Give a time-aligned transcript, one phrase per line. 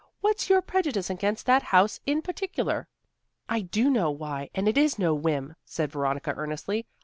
[0.21, 2.87] What's your prejudice against that house in particular?"
[3.47, 6.87] "I do know why; and it is no whim," said Veronica, earnestly.